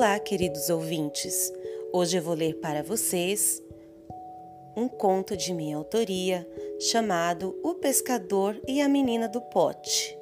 Olá, 0.00 0.16
queridos 0.20 0.70
ouvintes. 0.70 1.52
Hoje 1.92 2.18
eu 2.18 2.22
vou 2.22 2.32
ler 2.32 2.60
para 2.60 2.84
vocês 2.84 3.60
um 4.76 4.86
conto 4.86 5.36
de 5.36 5.52
minha 5.52 5.76
autoria 5.76 6.48
chamado 6.78 7.58
O 7.64 7.74
Pescador 7.74 8.56
e 8.68 8.80
a 8.80 8.88
Menina 8.88 9.28
do 9.28 9.40
Pote. 9.40 10.16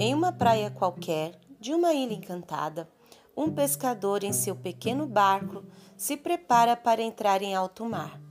Em 0.00 0.12
uma 0.12 0.32
praia 0.32 0.68
qualquer 0.68 1.38
de 1.60 1.72
uma 1.72 1.94
ilha 1.94 2.14
encantada, 2.14 2.88
um 3.36 3.52
pescador 3.52 4.24
em 4.24 4.32
seu 4.32 4.56
pequeno 4.56 5.06
barco 5.06 5.62
se 5.96 6.16
prepara 6.16 6.76
para 6.76 7.00
entrar 7.00 7.40
em 7.40 7.54
alto 7.54 7.84
mar. 7.84 8.29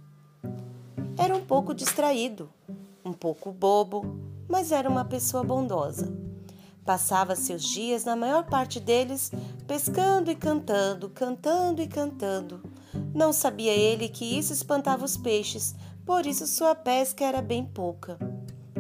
Era 1.21 1.35
um 1.35 1.43
pouco 1.43 1.73
distraído, 1.73 2.49
um 3.03 3.11
pouco 3.11 3.51
bobo, 3.51 4.17
mas 4.47 4.71
era 4.71 4.89
uma 4.89 5.03
pessoa 5.03 5.43
bondosa. 5.43 6.17
Passava 6.85 7.35
seus 7.35 7.61
dias, 7.61 8.05
na 8.05 8.15
maior 8.15 8.45
parte 8.45 8.79
deles, 8.79 9.29
pescando 9.67 10.31
e 10.31 10.35
cantando, 10.35 11.09
cantando 11.09 11.81
e 11.81 11.87
cantando. 11.89 12.63
Não 13.13 13.33
sabia 13.33 13.73
ele 13.73 14.07
que 14.07 14.23
isso 14.23 14.53
espantava 14.53 15.03
os 15.03 15.17
peixes, 15.17 15.75
por 16.05 16.25
isso 16.25 16.47
sua 16.47 16.73
pesca 16.73 17.25
era 17.25 17.41
bem 17.41 17.65
pouca. 17.65 18.17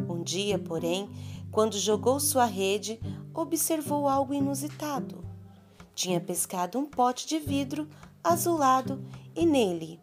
Um 0.07 0.23
dia, 0.23 0.57
porém, 0.57 1.09
quando 1.51 1.77
jogou 1.77 2.21
sua 2.21 2.45
rede, 2.45 3.01
observou 3.33 4.07
algo 4.07 4.33
inusitado. 4.33 5.25
Tinha 5.93 6.21
pescado 6.21 6.79
um 6.79 6.85
pote 6.85 7.27
de 7.27 7.37
vidro 7.37 7.85
azulado 8.23 9.03
e 9.35 9.45
nele. 9.45 9.99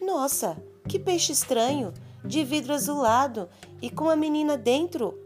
Nossa, 0.00 0.56
que 0.88 0.98
peixe 0.98 1.32
estranho! 1.32 1.92
De 2.24 2.42
vidro 2.42 2.72
azulado 2.72 3.50
e 3.82 3.90
com 3.90 4.08
a 4.08 4.16
menina 4.16 4.56
dentro. 4.56 5.18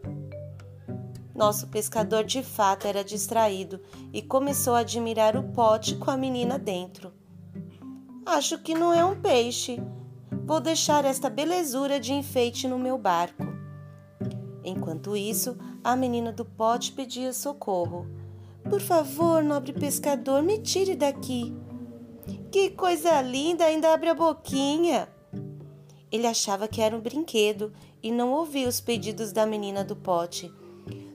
Nosso 1.33 1.69
pescador 1.69 2.25
de 2.25 2.43
fato 2.43 2.89
era 2.89 3.05
distraído 3.05 3.81
e 4.13 4.21
começou 4.21 4.75
a 4.75 4.81
admirar 4.81 5.37
o 5.37 5.45
pote 5.53 5.95
com 5.95 6.11
a 6.11 6.17
menina 6.17 6.59
dentro. 6.59 7.13
Acho 8.27 8.59
que 8.59 8.75
não 8.75 8.93
é 8.93 9.05
um 9.05 9.21
peixe. 9.21 9.81
Vou 10.45 10.59
deixar 10.59 11.05
esta 11.05 11.31
belezura 11.31 12.01
de 12.01 12.13
enfeite 12.13 12.67
no 12.67 12.79
meu 12.79 12.99
barco. 12.99 13.47
Enquanto 14.65 15.17
isso, 15.17 15.57
a 15.85 15.95
menina 15.95 16.33
do 16.33 16.45
pote 16.45 16.91
pedia 16.91 17.33
socorro. 17.33 18.07
Por 18.69 18.81
favor, 18.81 19.43
nobre 19.45 19.73
pescador, 19.73 20.43
me 20.43 20.59
tire 20.59 20.97
daqui. 20.97 21.57
Que 22.51 22.71
coisa 22.71 23.23
linda, 23.23 23.65
ainda 23.65 23.95
abre 23.95 24.09
a 24.09 24.15
boquinha. 24.15 25.09
Ele 26.11 26.27
achava 26.27 26.67
que 26.69 26.81
era 26.81 26.97
um 26.97 27.01
brinquedo 27.01 27.73
e 28.03 28.11
não 28.11 28.33
ouvia 28.33 28.69
os 28.69 28.81
pedidos 28.81 29.33
da 29.33 29.45
menina 29.45 29.85
do 29.85 29.95
pote. 29.95 30.53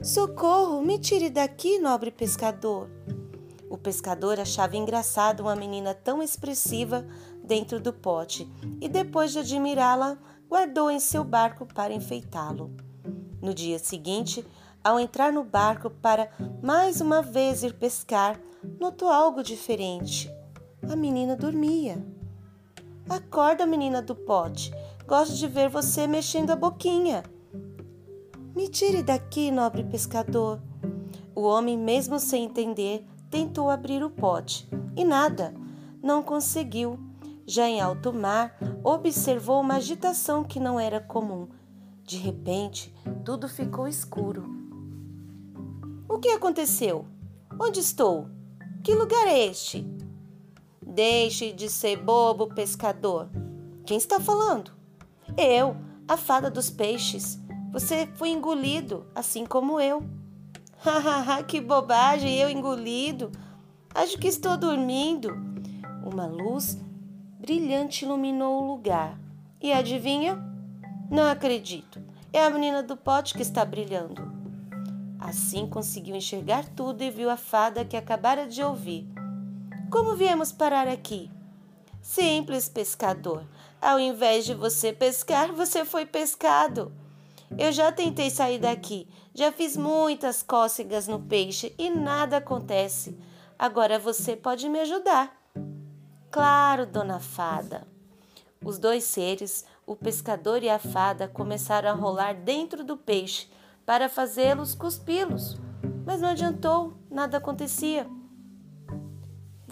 Socorro, 0.01 0.81
me 0.81 0.99
tire 0.99 1.29
daqui, 1.29 1.79
nobre 1.79 2.11
pescador. 2.11 2.89
O 3.69 3.77
pescador 3.77 4.39
achava 4.39 4.77
engraçado 4.77 5.39
uma 5.39 5.55
menina 5.55 5.93
tão 5.95 6.21
expressiva 6.21 7.07
dentro 7.43 7.79
do 7.79 7.91
pote 7.91 8.47
e, 8.79 8.87
depois 8.87 9.31
de 9.31 9.39
admirá-la, 9.39 10.17
guardou 10.47 10.91
em 10.91 10.99
seu 10.99 11.23
barco 11.23 11.65
para 11.65 11.93
enfeitá-lo. 11.93 12.71
No 13.41 13.53
dia 13.53 13.79
seguinte, 13.79 14.45
ao 14.83 14.99
entrar 14.99 15.33
no 15.33 15.43
barco 15.43 15.89
para 15.89 16.29
mais 16.61 17.01
uma 17.01 17.21
vez 17.21 17.63
ir 17.63 17.73
pescar, 17.73 18.39
notou 18.79 19.09
algo 19.09 19.41
diferente. 19.41 20.31
A 20.89 20.95
menina 20.95 21.35
dormia. 21.35 22.05
Acorda, 23.09 23.65
menina 23.65 24.01
do 24.01 24.15
pote. 24.15 24.71
Gosto 25.07 25.35
de 25.35 25.47
ver 25.47 25.69
você 25.69 26.07
mexendo 26.07 26.51
a 26.51 26.55
boquinha. 26.55 27.23
Me 28.55 28.67
tire 28.67 29.03
daqui, 29.03 29.51
nobre 29.51 29.83
pescador. 29.83 30.61
O 31.35 31.41
homem, 31.41 31.77
mesmo 31.77 32.19
sem 32.19 32.45
entender, 32.45 33.05
tentou 33.29 33.69
abrir 33.69 34.03
o 34.03 34.09
pote 34.09 34.69
e 34.95 35.03
nada, 35.03 35.53
não 36.01 36.21
conseguiu. 36.21 36.99
Já 37.45 37.67
em 37.67 37.81
alto 37.81 38.13
mar, 38.13 38.57
observou 38.83 39.59
uma 39.59 39.75
agitação 39.75 40.43
que 40.43 40.59
não 40.59 40.79
era 40.79 40.99
comum 40.99 41.47
de 42.05 42.17
repente, 42.17 42.93
tudo 43.23 43.47
ficou 43.47 43.87
escuro. 43.87 44.43
O 46.07 46.19
que 46.19 46.29
aconteceu? 46.29 47.05
Onde 47.59 47.79
estou? 47.79 48.27
Que 48.83 48.93
lugar 48.93 49.25
é 49.25 49.47
este? 49.47 49.87
Deixe 50.85 51.51
de 51.51 51.69
ser 51.69 51.97
bobo, 51.97 52.47
pescador. 52.47 53.29
Quem 53.85 53.97
está 53.97 54.19
falando? 54.19 54.71
Eu, 55.37 55.75
a 56.07 56.17
fada 56.17 56.49
dos 56.49 56.69
peixes. 56.69 57.39
Você 57.71 58.07
foi 58.15 58.29
engolido, 58.29 59.05
assim 59.15 59.45
como 59.45 59.79
eu. 59.79 60.03
Hahaha, 60.79 61.43
que 61.43 61.59
bobagem, 61.59 62.37
eu 62.37 62.49
engolido. 62.49 63.31
Acho 63.95 64.17
que 64.17 64.27
estou 64.27 64.57
dormindo. 64.57 65.29
Uma 66.05 66.25
luz 66.25 66.77
brilhante 67.39 68.05
iluminou 68.05 68.63
o 68.63 68.67
lugar. 68.67 69.19
E 69.61 69.71
adivinha? 69.71 70.37
Não 71.09 71.23
acredito. 71.23 72.01
É 72.31 72.43
a 72.43 72.49
menina 72.49 72.81
do 72.81 72.97
pote 72.97 73.33
que 73.33 73.41
está 73.41 73.63
brilhando. 73.63 74.31
Assim 75.19 75.67
conseguiu 75.67 76.15
enxergar 76.15 76.67
tudo 76.69 77.03
e 77.03 77.09
viu 77.09 77.29
a 77.29 77.37
fada 77.37 77.85
que 77.85 77.95
acabara 77.95 78.47
de 78.47 78.61
ouvir. 78.63 79.12
Como 79.93 80.15
viemos 80.15 80.51
parar 80.51 80.87
aqui? 80.87 81.29
Simples, 82.01 82.67
pescador. 82.67 83.45
Ao 83.79 83.99
invés 83.99 84.43
de 84.43 84.55
você 84.55 84.91
pescar, 84.91 85.53
você 85.53 85.85
foi 85.85 86.03
pescado. 86.03 86.91
Eu 87.55 87.71
já 87.71 87.91
tentei 87.91 88.31
sair 88.31 88.57
daqui, 88.57 89.07
já 89.35 89.51
fiz 89.51 89.77
muitas 89.77 90.41
cócegas 90.41 91.07
no 91.07 91.19
peixe 91.19 91.75
e 91.77 91.91
nada 91.91 92.37
acontece. 92.37 93.15
Agora 93.57 93.99
você 93.99 94.35
pode 94.35 94.67
me 94.67 94.79
ajudar. 94.79 95.31
Claro, 96.31 96.87
dona 96.87 97.19
fada. 97.19 97.85
Os 98.65 98.79
dois 98.79 99.03
seres, 99.03 99.63
o 99.85 99.95
pescador 99.95 100.63
e 100.63 100.71
a 100.71 100.79
fada, 100.79 101.27
começaram 101.27 101.91
a 101.91 101.93
rolar 101.93 102.33
dentro 102.33 102.83
do 102.83 102.97
peixe 102.97 103.47
para 103.85 104.09
fazê-los 104.09 104.73
cuspi-los, 104.73 105.55
mas 106.03 106.19
não 106.19 106.29
adiantou, 106.29 106.97
nada 107.11 107.37
acontecia. 107.37 108.07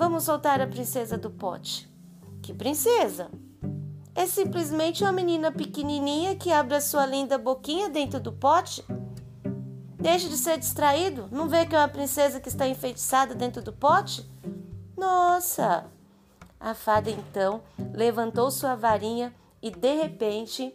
Vamos 0.02 0.24
soltar 0.24 0.60
a 0.60 0.66
princesa 0.66 1.16
do 1.16 1.30
pote. 1.30 1.88
Que 2.42 2.56
princesa? 2.56 3.30
É 4.16 4.26
simplesmente 4.26 5.04
uma 5.04 5.12
menina 5.12 5.52
pequenininha 5.52 6.36
que 6.36 6.52
abre 6.52 6.74
a 6.74 6.82
sua 6.82 7.06
linda 7.06 7.38
boquinha 7.38 7.88
dentro 7.88 8.20
do 8.20 8.32
pote. 8.34 8.84
Deixe 10.00 10.28
de 10.28 10.38
ser 10.38 10.58
distraído. 10.58 11.30
Não 11.32 11.48
vê 11.48 11.68
que 11.68 11.76
é 11.76 11.78
uma 11.78 11.88
princesa 11.88 12.40
que 12.40 12.50
está 12.50 12.68
enfeitiçada 12.68 13.36
dentro 13.36 13.62
do 13.62 13.72
pote? 13.72 14.28
Nossa! 14.98 15.86
A 16.60 16.74
fada 16.74 17.12
então 17.12 17.62
levantou 17.94 18.50
sua 18.50 18.74
varinha 18.74 19.32
e 19.62 19.70
de 19.70 19.94
repente 19.94 20.74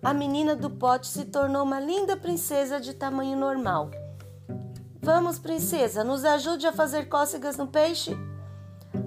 a 0.00 0.14
menina 0.14 0.54
do 0.54 0.70
pote 0.70 1.08
se 1.08 1.24
tornou 1.24 1.64
uma 1.64 1.80
linda 1.80 2.16
princesa 2.16 2.80
de 2.80 2.94
tamanho 2.94 3.36
normal. 3.36 3.90
Vamos, 5.04 5.36
princesa, 5.36 6.04
nos 6.04 6.24
ajude 6.24 6.64
a 6.64 6.72
fazer 6.72 7.08
cócegas 7.08 7.56
no 7.56 7.66
peixe? 7.66 8.16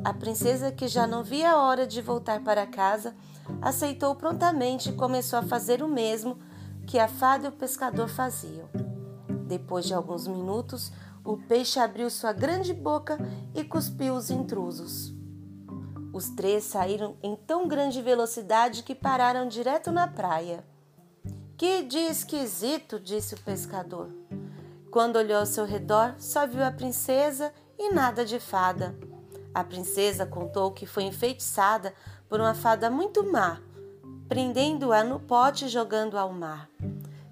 A 0.04 0.14
princesa, 0.14 0.70
que 0.70 0.90
já 0.90 1.08
não 1.08 1.24
via 1.24 1.52
a 1.52 1.62
hora 1.62 1.88
de 1.88 2.02
voltar 2.02 2.44
para 2.44 2.68
casa, 2.68 3.16
aceitou 3.62 4.14
prontamente 4.14 4.90
e 4.90 4.94
começou 4.94 5.40
a 5.40 5.44
fazer 5.44 5.82
o 5.82 5.88
mesmo 5.88 6.38
que 6.86 7.00
a 7.00 7.08
fada 7.08 7.46
e 7.46 7.48
o 7.48 7.54
pescador 7.54 8.10
faziam. 8.10 8.68
Depois 9.48 9.86
de 9.86 9.94
alguns 9.94 10.28
minutos, 10.28 10.92
o 11.24 11.38
peixe 11.38 11.80
abriu 11.80 12.10
sua 12.10 12.34
grande 12.34 12.74
boca 12.74 13.18
e 13.54 13.64
cuspiu 13.64 14.16
os 14.16 14.30
intrusos. 14.30 15.14
Os 16.12 16.28
três 16.32 16.66
saíram 16.66 17.16
em 17.24 17.38
tão 17.38 17.70
grande 17.70 18.02
velocidade 18.02 18.84
que 18.84 18.96
pararam 18.96 19.48
direto 19.48 19.94
na 19.94 20.10
praia. 20.10 20.62
Que 21.56 21.84
dia 21.84 22.12
esquisito, 22.12 23.00
disse 23.00 23.36
o 23.36 23.40
pescador. 23.40 24.25
Quando 24.96 25.18
olhou 25.18 25.40
ao 25.40 25.46
seu 25.46 25.66
redor, 25.66 26.16
só 26.18 26.48
viu 26.48 26.64
a 26.64 26.72
princesa 26.72 27.52
e 27.78 27.92
nada 27.92 28.24
de 28.24 28.40
fada. 28.40 28.98
A 29.54 29.62
princesa 29.62 30.26
contou 30.26 30.72
que 30.72 30.86
foi 30.86 31.04
enfeitiçada 31.04 31.94
por 32.30 32.40
uma 32.40 32.54
fada 32.54 32.90
muito 32.90 33.22
má, 33.30 33.60
prendendo-a 34.30 35.04
no 35.04 35.20
pote 35.20 35.66
e 35.66 35.68
jogando 35.68 36.18
ao 36.18 36.32
mar. 36.32 36.70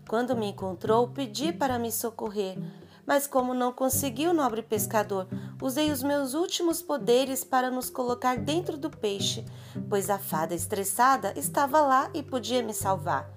Quando 0.10 0.36
me 0.36 0.48
encontrou, 0.48 1.08
pedi 1.08 1.54
para 1.54 1.80
me 1.80 1.90
socorrer, 1.90 2.58
mas 3.06 3.28
como 3.28 3.54
não 3.54 3.72
conseguiu, 3.72 4.34
nobre 4.34 4.62
pescador, 4.62 5.26
usei 5.62 5.90
os 5.90 6.04
meus 6.04 6.34
últimos 6.34 6.82
poderes 6.82 7.46
para 7.46 7.72
nos 7.72 7.90
colocar 7.90 8.38
dentro 8.38 8.76
do 8.76 8.90
peixe, 8.90 9.46
pois 9.90 10.10
a 10.10 10.20
fada 10.20 10.54
estressada 10.54 11.34
estava 11.38 11.80
lá 11.80 12.10
e 12.14 12.22
podia 12.22 12.62
me 12.62 12.74
salvar. 12.74 13.32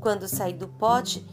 Quando 0.00 0.26
saí 0.26 0.54
do 0.54 0.66
pote, 0.66 1.26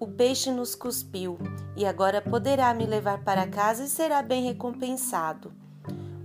o 0.00 0.06
peixe 0.06 0.50
nos 0.50 0.74
cuspiu 0.74 1.38
e 1.76 1.84
agora 1.84 2.20
poderá 2.20 2.72
me 2.72 2.86
levar 2.86 3.24
para 3.24 3.48
casa 3.48 3.84
e 3.84 3.88
será 3.88 4.22
bem 4.22 4.44
recompensado. 4.44 5.52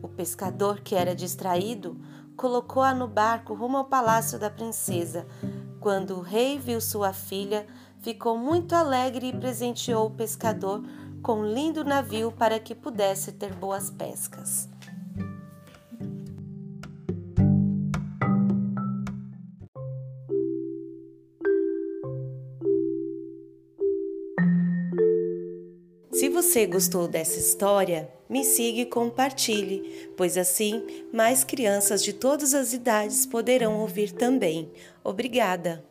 O 0.02 0.08
pescador, 0.08 0.82
que 0.82 0.96
era 0.96 1.16
distraído, 1.16 2.00
colocou-a 2.38 2.94
no 2.94 3.08
barco 3.08 3.54
rumo 3.54 3.78
ao 3.78 3.86
palácio 3.86 4.38
da 4.38 4.50
princesa. 4.50 5.26
Quando 5.80 6.18
o 6.18 6.22
rei 6.22 6.60
viu 6.60 6.80
sua 6.80 7.14
filha, 7.14 7.66
ficou 8.00 8.38
muito 8.38 8.76
alegre 8.76 9.28
e 9.28 9.38
presenteou 9.38 10.08
o 10.08 10.12
pescador 10.12 10.84
com 11.22 11.40
um 11.40 11.54
lindo 11.54 11.84
navio 11.84 12.32
para 12.32 12.60
que 12.60 12.76
pudesse 12.76 13.32
ter 13.32 13.54
boas 13.54 13.90
pescas. 13.90 14.70
Se 26.24 26.30
você 26.30 26.66
gostou 26.66 27.06
dessa 27.06 27.38
história, 27.38 28.10
me 28.30 28.46
siga 28.46 28.80
e 28.80 28.86
compartilhe, 28.86 30.10
pois 30.16 30.38
assim 30.38 30.82
mais 31.12 31.44
crianças 31.44 32.02
de 32.02 32.14
todas 32.14 32.54
as 32.54 32.72
idades 32.72 33.26
poderão 33.26 33.82
ouvir 33.82 34.14
também. 34.14 34.72
Obrigada! 35.04 35.84